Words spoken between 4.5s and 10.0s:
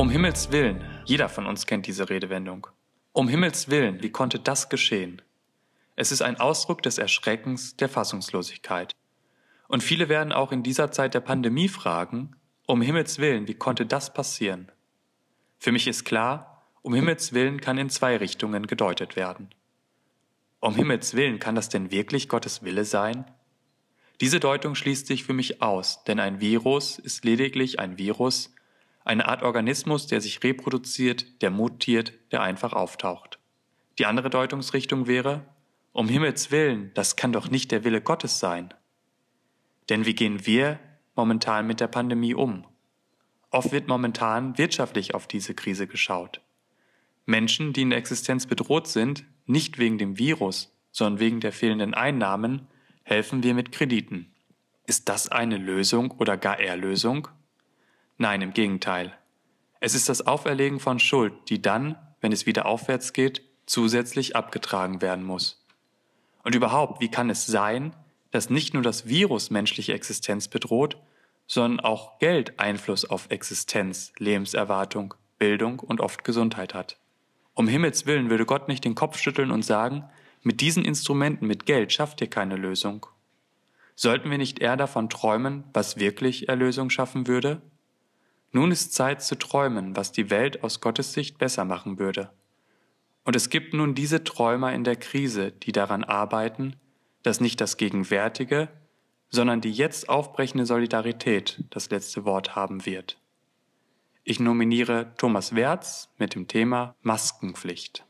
geschehen? Es ist ein Ausdruck des Erschreckens, der Fassungslosigkeit. Und